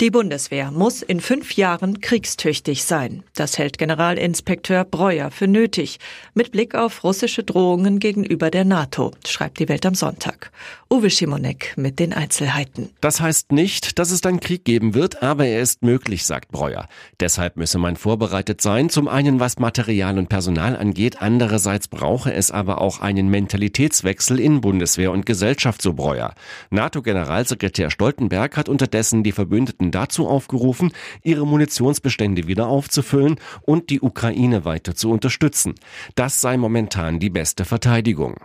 [0.00, 3.24] Die Bundeswehr muss in fünf Jahren kriegstüchtig sein.
[3.34, 5.98] Das hält Generalinspekteur Breuer für nötig,
[6.34, 10.52] mit Blick auf russische Drohungen gegenüber der NATO, schreibt die Welt am Sonntag.
[10.88, 12.90] Uwe Schimonek mit den Einzelheiten.
[13.00, 16.86] Das heißt nicht, dass es dann Krieg geben wird, aber er ist möglich, sagt Breuer.
[17.18, 22.52] Deshalb müsse man vorbereitet sein, zum einen was Material und Personal angeht, andererseits brauche es
[22.52, 26.34] aber auch einen Mentalitätswechsel in Bundeswehr und Gesellschaft, so Breuer.
[26.70, 30.92] NATO-Generalsekretär Stoltenberg hat unterdessen die Verbündeten Staaten dazu aufgerufen,
[31.22, 35.74] ihre Munitionsbestände wieder aufzufüllen und die Ukraine weiter zu unterstützen.
[36.14, 38.36] Das sei momentan die beste Verteidigung.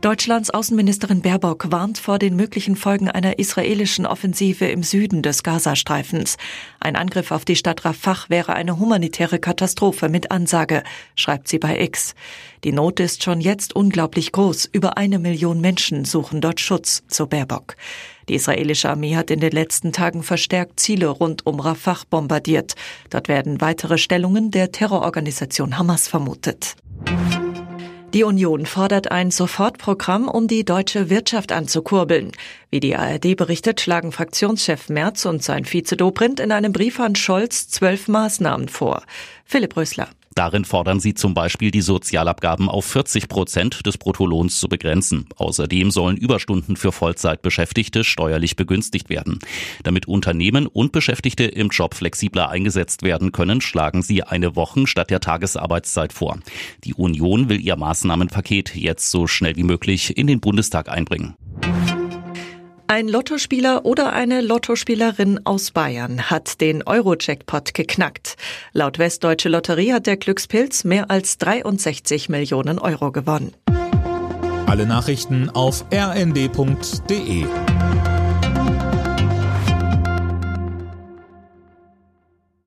[0.00, 6.36] Deutschlands Außenministerin Baerbock warnt vor den möglichen Folgen einer israelischen Offensive im Süden des Gazastreifens.
[6.78, 10.84] Ein Angriff auf die Stadt Rafah wäre eine humanitäre Katastrophe mit Ansage,
[11.16, 12.14] schreibt sie bei X.
[12.62, 14.66] Die Not ist schon jetzt unglaublich groß.
[14.72, 17.74] Über eine Million Menschen suchen dort Schutz, so Baerbock.
[18.28, 22.76] Die israelische Armee hat in den letzten Tagen verstärkt Ziele rund um Rafah bombardiert.
[23.10, 26.76] Dort werden weitere Stellungen der Terrororganisation Hamas vermutet.
[28.14, 32.32] Die Union fordert ein Sofortprogramm, um die deutsche Wirtschaft anzukurbeln.
[32.70, 37.16] Wie die ARD berichtet, schlagen Fraktionschef Merz und sein Vize Dobrindt in einem Brief an
[37.16, 39.02] Scholz zwölf Maßnahmen vor.
[39.44, 40.08] Philipp Rösler.
[40.38, 45.26] Darin fordern sie zum Beispiel, die Sozialabgaben auf 40 Prozent des Bruttolohns zu begrenzen.
[45.34, 49.40] Außerdem sollen Überstunden für Vollzeitbeschäftigte steuerlich begünstigt werden.
[49.82, 55.10] Damit Unternehmen und Beschäftigte im Job flexibler eingesetzt werden können, schlagen sie eine Wochen statt
[55.10, 56.38] der Tagesarbeitszeit vor.
[56.84, 61.34] Die Union will ihr Maßnahmenpaket jetzt so schnell wie möglich in den Bundestag einbringen.
[62.90, 68.36] Ein Lottospieler oder eine Lottospielerin aus Bayern hat den Euro-Jackpot geknackt.
[68.72, 73.52] Laut Westdeutsche Lotterie hat der Glückspilz mehr als 63 Millionen Euro gewonnen.
[74.64, 77.44] Alle Nachrichten auf rnd.de